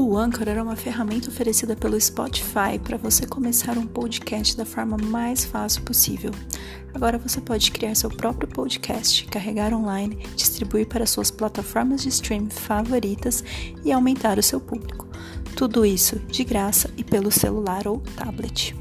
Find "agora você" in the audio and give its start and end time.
6.94-7.40